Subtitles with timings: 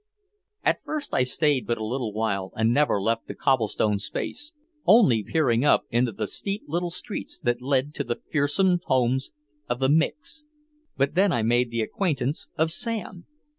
[0.63, 4.51] At first I stayed but a little while and never left the cobblestone space,
[4.87, 9.29] only peering up into the steep little streets that led to the fearsome homes
[9.69, 10.45] of the "Micks."
[10.97, 13.27] But then I made the acquaintance of Sam.